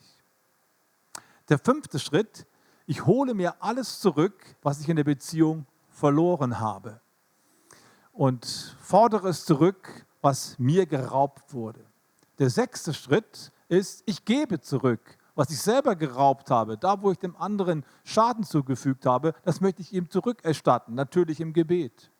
[1.49, 2.47] Der fünfte Schritt,
[2.87, 7.01] ich hole mir alles zurück, was ich in der Beziehung verloren habe
[8.15, 11.85] und fordere es zurück, was mir geraubt wurde.
[12.39, 17.19] Der sechste Schritt ist, ich gebe zurück, was ich selber geraubt habe, da wo ich
[17.19, 22.11] dem anderen Schaden zugefügt habe, das möchte ich ihm zurückerstatten, natürlich im Gebet.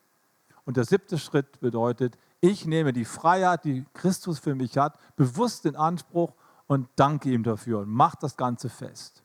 [0.65, 5.65] Und der siebte Schritt bedeutet, ich nehme die Freiheit, die Christus für mich hat, bewusst
[5.65, 6.33] in Anspruch
[6.67, 9.23] und danke ihm dafür und mache das Ganze fest.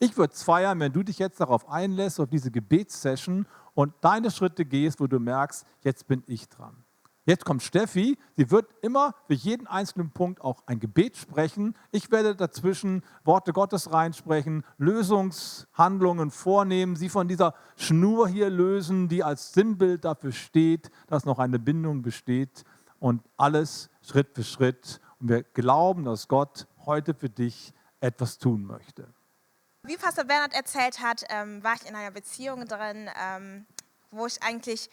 [0.00, 3.46] Ich würde es feiern, wenn du dich jetzt darauf einlässt, auf diese Gebetssession
[3.78, 6.82] und deine Schritte gehst, wo du merkst, jetzt bin ich dran.
[7.26, 11.76] Jetzt kommt Steffi, sie wird immer für jeden einzelnen Punkt auch ein Gebet sprechen.
[11.92, 19.22] Ich werde dazwischen Worte Gottes reinsprechen, Lösungshandlungen vornehmen, sie von dieser Schnur hier lösen, die
[19.22, 22.64] als Sinnbild dafür steht, dass noch eine Bindung besteht
[22.98, 25.00] und alles Schritt für Schritt.
[25.20, 29.06] Und wir glauben, dass Gott heute für dich etwas tun möchte.
[29.82, 33.66] Wie Pastor Bernhard erzählt hat, ähm, war ich in einer Beziehung drin, ähm,
[34.10, 34.90] wo ich eigentlich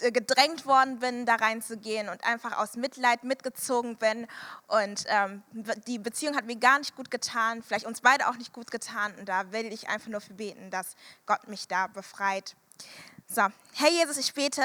[0.00, 4.26] äh, gedrängt worden bin, da reinzugehen und einfach aus Mitleid mitgezogen bin.
[4.66, 5.42] Und ähm,
[5.86, 9.14] die Beziehung hat mir gar nicht gut getan, vielleicht uns beide auch nicht gut getan.
[9.16, 12.56] Und da will ich einfach nur für beten, dass Gott mich da befreit.
[13.28, 13.42] So,
[13.74, 14.62] Herr Jesus, ich bete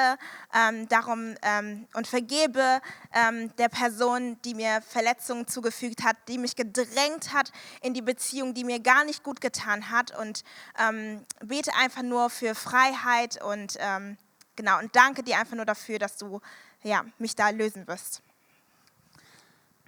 [0.53, 2.79] ähm, darum ähm, und vergebe
[3.11, 8.53] ähm, der Person, die mir Verletzungen zugefügt hat, die mich gedrängt hat in die Beziehung,
[8.53, 10.17] die mir gar nicht gut getan hat.
[10.17, 10.43] Und
[10.79, 14.17] ähm, bete einfach nur für Freiheit und ähm,
[14.55, 16.39] Genau, und danke dir einfach nur dafür, dass du
[16.83, 18.21] ja, mich da lösen wirst.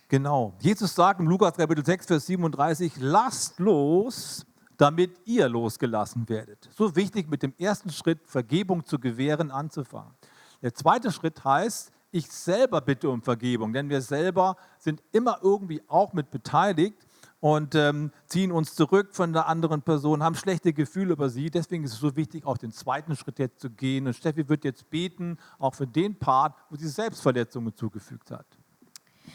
[0.08, 0.54] Genau.
[0.60, 4.46] Jesus sagt im Lukas Kapitel 6, Vers 37, lasst los,
[4.78, 6.70] damit ihr losgelassen werdet.
[6.76, 10.14] So wichtig mit dem ersten Schritt, Vergebung zu gewähren, anzufangen.
[10.62, 15.82] Der zweite Schritt heißt, ich selber bitte um Vergebung, denn wir selber sind immer irgendwie
[15.88, 17.08] auch mit beteiligt
[17.40, 21.50] und ähm, ziehen uns zurück von der anderen Person, haben schlechte Gefühle über sie.
[21.50, 24.08] Deswegen ist es so wichtig, auch den zweiten Schritt jetzt zu gehen.
[24.08, 28.46] Und Steffi wird jetzt beten, auch für den Part, wo sie Selbstverletzungen zugefügt hat.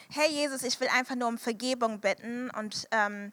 [0.09, 3.33] Herr Jesus, ich will einfach nur um Vergebung bitten und ähm,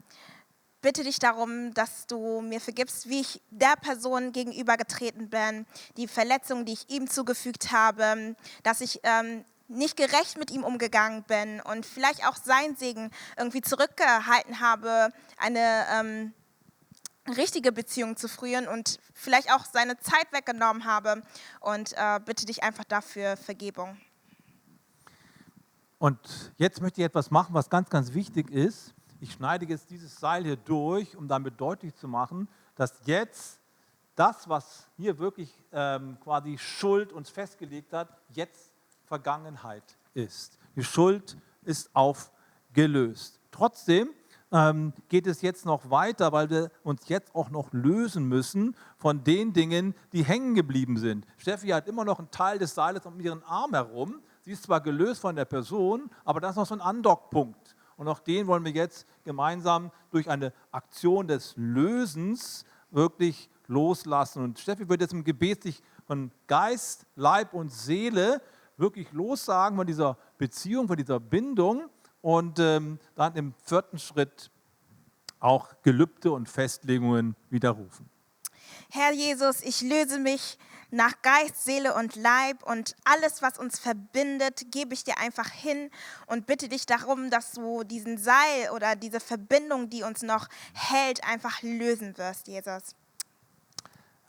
[0.86, 5.66] bitte dich darum, dass du mir vergibst, wie ich der Person gegenübergetreten bin,
[5.98, 11.24] die Verletzungen, die ich ihm zugefügt habe, dass ich ähm, nicht gerecht mit ihm umgegangen
[11.24, 16.34] bin und vielleicht auch sein Segen irgendwie zurückgehalten habe, eine ähm,
[17.36, 21.24] richtige Beziehung zu führen und vielleicht auch seine Zeit weggenommen habe.
[21.62, 23.98] Und äh, bitte dich einfach dafür Vergebung.
[25.98, 26.20] Und
[26.58, 28.94] jetzt möchte ich etwas machen, was ganz, ganz wichtig ist.
[29.26, 33.60] Ich schneide jetzt dieses Seil hier durch, um damit deutlich zu machen, dass jetzt
[34.14, 38.72] das, was hier wirklich ähm, quasi Schuld uns festgelegt hat, jetzt
[39.08, 40.60] Vergangenheit ist.
[40.76, 43.40] Die Schuld ist aufgelöst.
[43.50, 44.10] Trotzdem
[44.52, 49.24] ähm, geht es jetzt noch weiter, weil wir uns jetzt auch noch lösen müssen von
[49.24, 51.26] den Dingen, die hängen geblieben sind.
[51.38, 54.22] Steffi hat immer noch einen Teil des Seiles um ihren Arm herum.
[54.42, 57.65] Sie ist zwar gelöst von der Person, aber das ist noch so ein Andockpunkt.
[57.98, 64.44] Und auch den wollen wir jetzt gemeinsam durch eine Aktion des Lösens wirklich loslassen.
[64.44, 68.42] Und Steffi wird jetzt im Gebet sich von Geist, Leib und Seele
[68.78, 71.90] wirklich lossagen von dieser Beziehung, von dieser Bindung
[72.22, 74.52] und ähm, dann im vierten Schritt
[75.40, 78.10] auch Gelübde und Festlegungen widerrufen.
[78.90, 80.58] Herr Jesus, ich löse mich
[80.92, 85.90] nach Geist, Seele und Leib und alles, was uns verbindet, gebe ich dir einfach hin
[86.28, 91.24] und bitte dich darum, dass du diesen Seil oder diese Verbindung, die uns noch hält,
[91.28, 92.96] einfach lösen wirst, Jesus.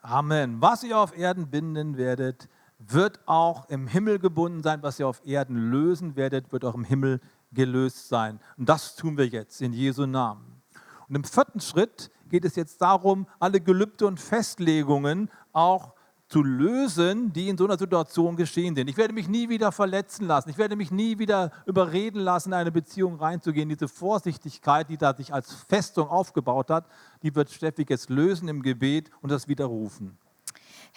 [0.03, 0.61] Amen.
[0.61, 4.83] Was ihr auf Erden binden werdet, wird auch im Himmel gebunden sein.
[4.83, 7.21] Was ihr auf Erden lösen werdet, wird auch im Himmel
[7.53, 8.41] gelöst sein.
[8.57, 10.63] Und das tun wir jetzt in Jesu Namen.
[11.09, 15.95] Und im vierten Schritt geht es jetzt darum, alle Gelübde und Festlegungen auch
[16.29, 18.91] zu lösen, die in so einer Situation geschehen sind.
[18.91, 20.51] Ich werde mich nie wieder verletzen lassen.
[20.51, 23.69] Ich werde mich nie wieder überreden lassen, in eine Beziehung reinzugehen.
[23.69, 26.87] Diese Vorsichtigkeit, die da sich als Festung aufgebaut hat,
[27.23, 30.19] die wird Steffi jetzt lösen im Gebet und das widerrufen.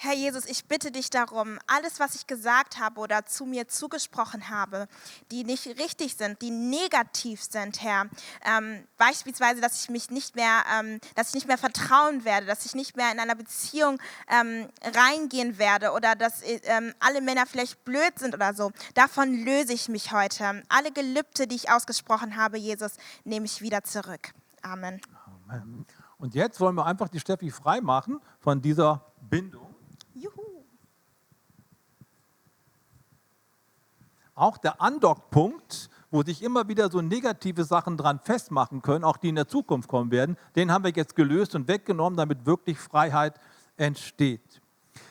[0.02, 4.48] Herr Jesus, ich bitte dich darum, alles, was ich gesagt habe oder zu mir zugesprochen
[4.48, 4.88] habe,
[5.30, 8.06] die nicht richtig sind, die negativ sind, Herr,
[8.46, 12.64] ähm, beispielsweise, dass ich mich nicht mehr, ähm, dass ich nicht mehr vertrauen werde, dass
[12.64, 13.98] ich nicht mehr in einer Beziehung
[14.30, 19.74] ähm, reingehen werde oder dass ähm, alle Männer vielleicht blöd sind oder so, davon löse
[19.74, 20.62] ich mich heute.
[20.70, 22.92] Alle Gelübde, die ich ausgesprochen habe, Jesus,
[23.24, 24.32] nehme ich wieder zurück.
[24.62, 24.98] Amen.
[25.46, 25.84] Amen.
[26.16, 29.59] Und jetzt wollen wir einfach die Steffi frei machen von dieser Bindung.
[34.40, 39.28] Auch der Andockpunkt, wo sich immer wieder so negative Sachen dran festmachen können, auch die
[39.28, 43.38] in der Zukunft kommen werden, den haben wir jetzt gelöst und weggenommen, damit wirklich Freiheit
[43.76, 44.62] entsteht.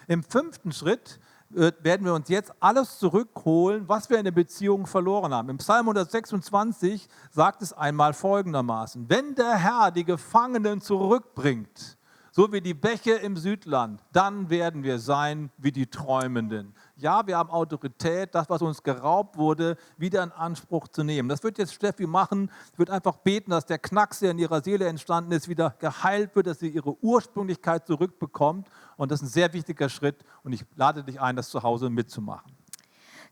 [0.07, 1.19] Im fünften Schritt
[1.55, 5.49] äh, werden wir uns jetzt alles zurückholen, was wir in der Beziehung verloren haben.
[5.49, 11.98] Im Psalm 126 sagt es einmal folgendermaßen, wenn der Herr die Gefangenen zurückbringt,
[12.39, 16.73] so wie die Bäche im Südland, dann werden wir sein wie die Träumenden.
[16.95, 21.27] Ja, wir haben Autorität, das, was uns geraubt wurde, wieder in Anspruch zu nehmen.
[21.27, 22.49] Das wird jetzt Steffi machen.
[22.77, 26.47] Wird einfach beten, dass der Knacks, der in ihrer Seele entstanden ist, wieder geheilt wird,
[26.47, 28.69] dass sie ihre Ursprünglichkeit zurückbekommt.
[28.95, 30.23] Und das ist ein sehr wichtiger Schritt.
[30.41, 32.53] Und ich lade dich ein, das zu Hause mitzumachen.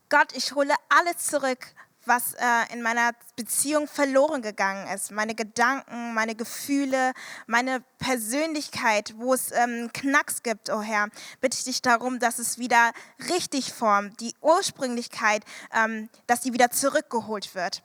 [0.09, 1.73] Gott, ich hole alles zurück,
[2.07, 5.11] was äh, in meiner Beziehung verloren gegangen ist.
[5.11, 7.13] Meine Gedanken, meine Gefühle,
[7.45, 11.09] meine Persönlichkeit, wo es ähm, Knacks gibt, oh Herr,
[11.41, 12.91] bitte ich dich darum, dass es wieder
[13.29, 15.43] richtig formt, die Ursprünglichkeit,
[15.73, 17.83] ähm, dass die wieder zurückgeholt wird.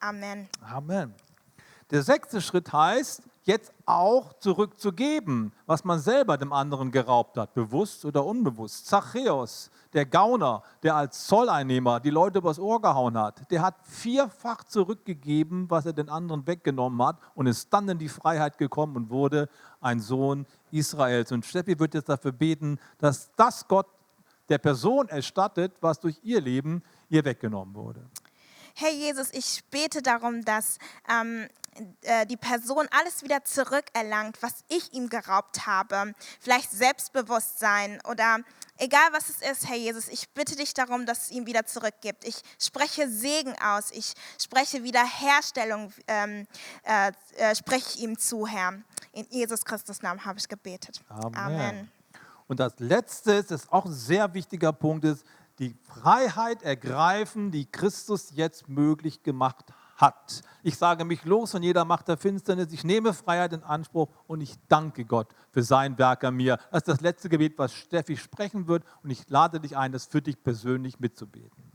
[0.00, 0.48] Amen.
[0.62, 1.14] Amen.
[1.90, 8.04] Der sechste Schritt heißt, jetzt auch zurückzugeben, was man selber dem anderen geraubt hat, bewusst
[8.04, 8.86] oder unbewusst.
[8.86, 14.64] Zachäus, der Gauner, der als Zolleinnehmer die Leute übers Ohr gehauen hat, der hat vierfach
[14.64, 19.10] zurückgegeben, was er den anderen weggenommen hat und ist dann in die Freiheit gekommen und
[19.10, 19.48] wurde
[19.80, 21.32] ein Sohn Israels.
[21.32, 23.86] Und Steffi wird jetzt dafür beten, dass das Gott
[24.50, 28.04] der Person erstattet, was durch ihr Leben ihr weggenommen wurde.
[28.74, 30.78] Herr Jesus, ich bete darum, dass
[31.10, 31.67] ähm, äh,
[32.28, 36.14] die Person alles wieder zurückerlangt, was ich ihm geraubt habe.
[36.40, 38.38] Vielleicht Selbstbewusstsein oder
[38.78, 42.24] egal was es ist, Herr Jesus, ich bitte dich darum, dass es ihm wieder zurückgibt.
[42.26, 43.90] Ich spreche Segen aus.
[43.90, 46.46] Ich spreche Wiederherstellung, ähm,
[46.84, 48.74] äh, äh, spreche ihm zu, Herr.
[49.12, 51.02] In Jesus Christus Namen habe ich gebetet.
[51.08, 51.34] Amen.
[51.36, 51.92] Amen.
[52.46, 55.24] Und das Letzte, das ist auch ein sehr wichtiger Punkt, ist
[55.58, 60.42] die Freiheit ergreifen, die Christus jetzt möglich gemacht hat hat.
[60.62, 62.72] Ich sage mich los von jeder Macht der Finsternis.
[62.72, 66.58] Ich nehme Freiheit in Anspruch und ich danke Gott für sein Werk an mir.
[66.70, 70.06] Das ist das letzte Gebet, was Steffi sprechen wird und ich lade dich ein, das
[70.06, 71.68] für dich persönlich mitzubeten.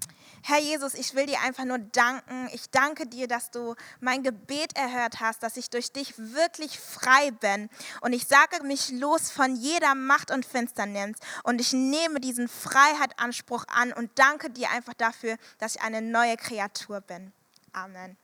[0.45, 2.49] Herr Jesus, ich will dir einfach nur danken.
[2.51, 7.32] Ich danke dir, dass du mein Gebet erhört hast, dass ich durch dich wirklich frei
[7.32, 7.69] bin.
[8.01, 11.17] Und ich sage mich los von jeder Macht und Finsternis.
[11.43, 16.36] Und ich nehme diesen Freiheitsanspruch an und danke dir einfach dafür, dass ich eine neue
[16.36, 17.32] Kreatur bin.
[17.74, 18.17] Amen.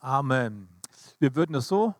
[0.00, 0.68] Amen.
[1.18, 1.94] Wir würden es so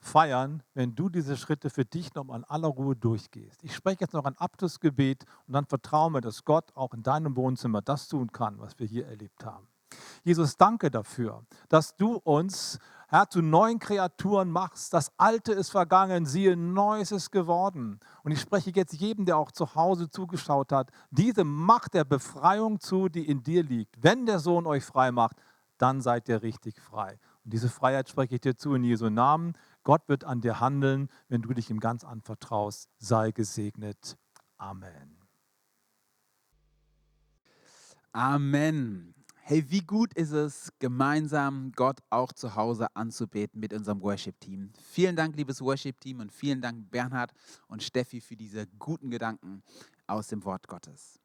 [0.00, 3.64] feiern, wenn du diese Schritte für dich noch in aller Ruhe durchgehst.
[3.64, 7.36] Ich spreche jetzt noch ein Abschlussgebet und dann vertraue mir, dass Gott auch in deinem
[7.36, 9.66] Wohnzimmer das tun kann, was wir hier erlebt haben.
[10.24, 12.78] Jesus, danke dafür, dass du uns,
[13.08, 14.92] Herr, zu neuen Kreaturen machst.
[14.92, 18.00] Das Alte ist vergangen, siehe, Neues ist geworden.
[18.22, 22.80] Und ich spreche jetzt jedem, der auch zu Hause zugeschaut hat, diese Macht der Befreiung
[22.80, 24.02] zu, die in dir liegt.
[24.02, 25.36] Wenn der Sohn euch frei macht,
[25.78, 27.18] dann seid ihr richtig frei.
[27.44, 29.54] Und diese Freiheit spreche ich dir zu in Jesu Namen.
[29.82, 32.88] Gott wird an dir handeln, wenn du dich ihm ganz anvertraust.
[32.98, 34.16] Sei gesegnet.
[34.56, 35.18] Amen.
[38.12, 39.14] Amen.
[39.46, 44.72] Hey, wie gut ist es, gemeinsam Gott auch zu Hause anzubeten mit unserem Worship-Team.
[44.82, 47.30] Vielen Dank, liebes Worship-Team, und vielen Dank, Bernhard
[47.68, 49.62] und Steffi, für diese guten Gedanken
[50.06, 51.20] aus dem Wort Gottes.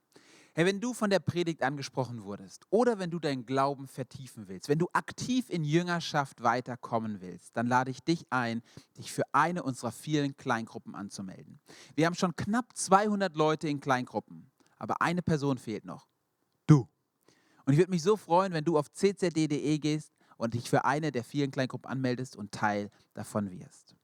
[0.54, 4.68] Hey, wenn du von der Predigt angesprochen wurdest oder wenn du deinen Glauben vertiefen willst,
[4.68, 8.62] wenn du aktiv in Jüngerschaft weiterkommen willst, dann lade ich dich ein,
[8.98, 11.62] dich für eine unserer vielen Kleingruppen anzumelden.
[11.96, 16.10] Wir haben schon knapp 200 Leute in Kleingruppen, aber eine Person fehlt noch.
[16.68, 16.90] Du.
[17.70, 21.12] Und ich würde mich so freuen, wenn du auf ccd.de gehst und dich für eine
[21.12, 23.96] der vielen Kleingruppen anmeldest und Teil davon wirst.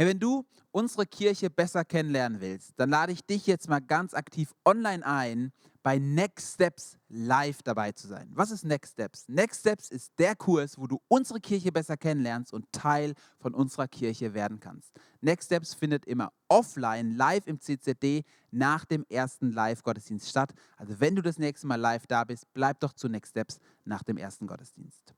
[0.00, 4.14] Hey, wenn du unsere Kirche besser kennenlernen willst, dann lade ich dich jetzt mal ganz
[4.14, 8.30] aktiv online ein, bei Next Steps live dabei zu sein.
[8.32, 9.28] Was ist Next Steps?
[9.28, 13.88] Next Steps ist der Kurs, wo du unsere Kirche besser kennenlernst und Teil von unserer
[13.88, 14.90] Kirche werden kannst.
[15.20, 20.54] Next Steps findet immer offline, live im CZD nach dem ersten Live-Gottesdienst statt.
[20.78, 24.02] Also wenn du das nächste Mal live da bist, bleib doch zu Next Steps nach
[24.02, 25.14] dem ersten Gottesdienst.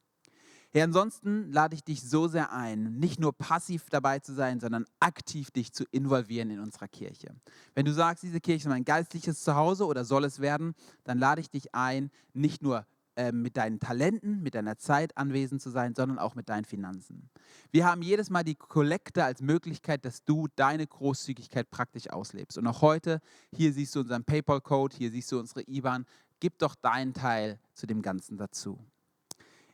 [0.74, 4.86] Hey, ansonsten lade ich dich so sehr ein, nicht nur passiv dabei zu sein, sondern
[5.00, 7.34] aktiv dich zu involvieren in unserer Kirche.
[7.74, 11.42] Wenn du sagst, diese Kirche ist mein geistliches Zuhause oder soll es werden, dann lade
[11.42, 15.94] ich dich ein, nicht nur äh, mit deinen Talenten, mit deiner Zeit anwesend zu sein,
[15.94, 17.28] sondern auch mit deinen Finanzen.
[17.70, 22.56] Wir haben jedes Mal die Kollekte als Möglichkeit, dass du deine Großzügigkeit praktisch auslebst.
[22.56, 23.20] Und auch heute,
[23.54, 26.06] hier siehst du unseren PayPal-Code, hier siehst du unsere IBAN.
[26.40, 28.78] Gib doch deinen Teil zu dem Ganzen dazu.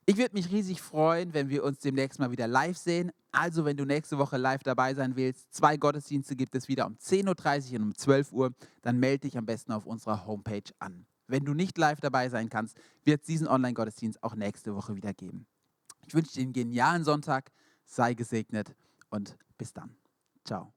[0.09, 3.13] Ich würde mich riesig freuen, wenn wir uns demnächst mal wieder live sehen.
[3.31, 6.95] Also, wenn du nächste Woche live dabei sein willst, zwei Gottesdienste gibt es wieder um
[6.95, 11.05] 10.30 Uhr und um 12 Uhr, dann melde dich am besten auf unserer Homepage an.
[11.27, 15.13] Wenn du nicht live dabei sein kannst, wird es diesen Online-Gottesdienst auch nächste Woche wieder
[15.13, 15.47] geben.
[16.07, 17.53] Ich wünsche dir einen genialen Sonntag,
[17.85, 18.75] sei gesegnet
[19.11, 19.95] und bis dann.
[20.43, 20.73] Ciao.